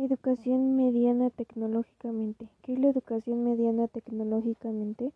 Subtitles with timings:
[0.00, 2.46] Educación mediana tecnológicamente.
[2.62, 5.10] ¿Qué es la educación mediana tecnológicamente?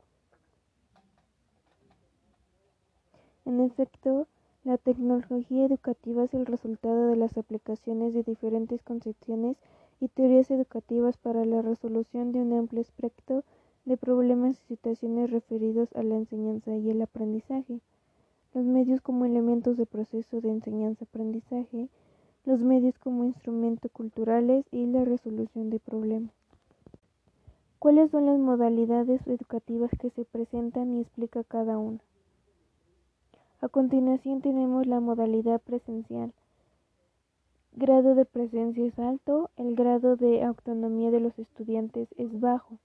[3.45, 4.27] En efecto,
[4.65, 9.57] la tecnología educativa es el resultado de las aplicaciones de diferentes concepciones
[10.01, 13.45] y teorías educativas para la resolución de un amplio espectro
[13.85, 17.79] de problemas y situaciones referidos a la enseñanza y el aprendizaje.
[18.53, 21.89] Los medios como elementos de proceso de enseñanza-aprendizaje
[22.45, 26.33] los medios como instrumentos culturales y la resolución de problemas.
[27.79, 32.01] ¿Cuáles son las modalidades educativas que se presentan y explica cada una?
[33.61, 36.33] A continuación tenemos la modalidad presencial.
[37.75, 42.79] Grado de presencia es alto, el grado de autonomía de los estudiantes es bajo.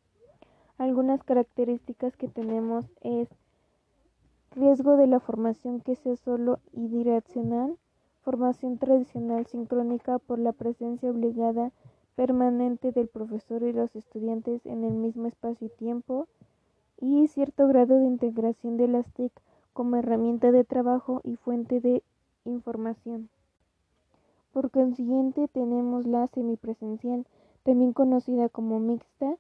[0.78, 3.28] Algunas características que tenemos es
[4.56, 7.78] riesgo de la formación que sea solo y direccional,
[8.28, 11.72] formación tradicional sincrónica por la presencia obligada
[12.18, 16.28] permanente del profesor y los estudiantes en el mismo espacio y tiempo,
[17.00, 19.32] y cierto grado de integración de las TIC
[19.72, 22.04] como herramienta de trabajo y fuente de
[22.44, 23.30] información.
[24.52, 27.26] Por consiguiente, tenemos la semipresencial,
[27.64, 29.38] también conocida como mixta,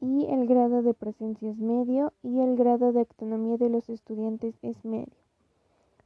[0.00, 4.54] y el grado de presencia es medio y el grado de autonomía de los estudiantes
[4.62, 5.29] es medio.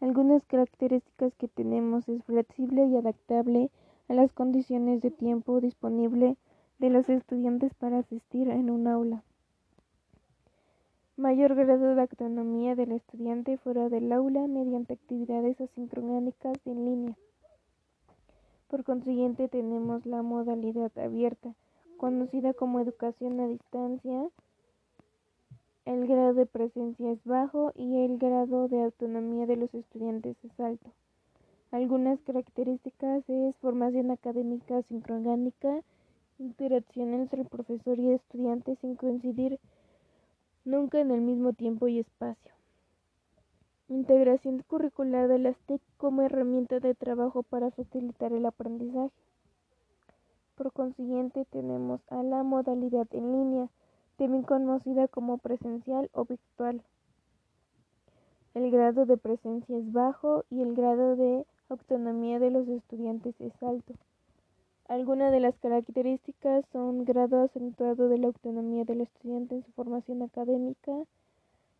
[0.05, 3.71] Algunas características que tenemos es flexible y adaptable
[4.07, 6.37] a las condiciones de tiempo disponible
[6.79, 9.23] de los estudiantes para asistir en un aula.
[11.17, 17.17] Mayor grado de autonomía del estudiante fuera del aula mediante actividades asincrónicas en línea.
[18.69, 21.55] Por consiguiente tenemos la modalidad abierta,
[21.97, 24.29] conocida como educación a distancia,
[25.87, 30.61] el grado de presencia es bajo y el grado de autonomía de los estudiantes es
[30.61, 30.91] alto.
[31.71, 35.83] Algunas características es formación académica sincrónica,
[36.39, 39.59] interacción entre el profesor y estudiante sin coincidir
[40.65, 42.53] nunca en el mismo tiempo y espacio.
[43.89, 49.13] Integración curricular de las TIC como herramienta de trabajo para facilitar el aprendizaje.
[50.55, 53.69] Por consiguiente, tenemos a la modalidad en línea,
[54.17, 56.83] también conocida como presencial o virtual.
[58.55, 63.53] El grado de presencia es bajo y el grado de autonomía de los estudiantes es
[63.63, 63.95] alto.
[64.87, 70.23] Algunas de las características son grado acentuado de la autonomía del estudiante en su formación
[70.23, 70.93] académica,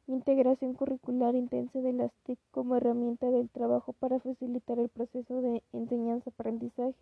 [0.07, 5.63] integración curricular intensa de las TIC como herramienta del trabajo para facilitar el proceso de
[5.73, 6.95] enseñanza-aprendizaje.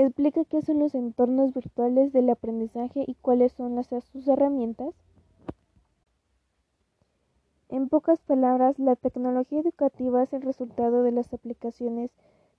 [0.00, 4.94] Explica qué son los entornos virtuales del aprendizaje y cuáles son las, sus herramientas.
[7.68, 12.12] En pocas palabras, la tecnología educativa es el resultado de las aplicaciones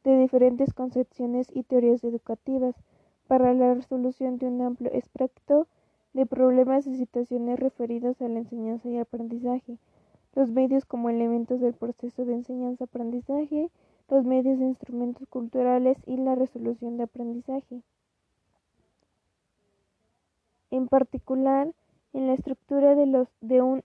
[0.04, 2.76] de diferentes concepciones y teorías educativas
[3.30, 5.68] para la resolución de un amplio espectro
[6.12, 9.78] de problemas y situaciones referidos a la enseñanza y aprendizaje,
[10.36, 13.70] los medios como elementos del proceso de enseñanza-aprendizaje,
[14.10, 17.82] los medios de instrumentos culturales y la resolución de aprendizaje.
[20.72, 21.72] En particular,
[22.14, 23.84] en la estructura de un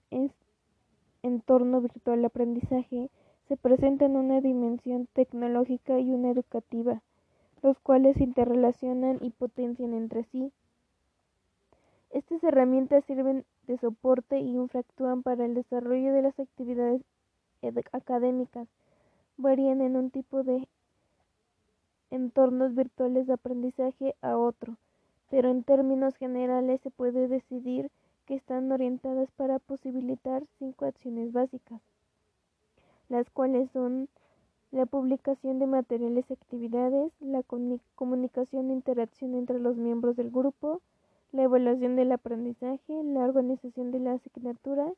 [1.23, 3.09] entorno virtual de aprendizaje
[3.47, 7.01] se presentan una dimensión tecnológica y una educativa,
[7.61, 10.51] los cuales se interrelacionan y potencian entre sí.
[12.09, 17.01] Estas herramientas sirven de soporte y infractúan para el desarrollo de las actividades
[17.91, 18.67] académicas
[19.37, 20.67] varían en un tipo de
[22.11, 24.77] entornos virtuales de aprendizaje a otro,
[25.29, 27.91] pero en términos generales se puede decidir
[28.25, 31.81] que están orientadas para posibilitar cinco acciones básicas,
[33.09, 34.09] las cuales son
[34.71, 37.43] la publicación de materiales y actividades, la
[37.95, 40.81] comunicación e interacción entre los miembros del grupo,
[41.31, 44.91] la evaluación del aprendizaje, la organización de la asignatura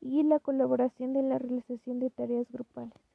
[0.00, 3.09] y la colaboración de la realización de tareas grupales.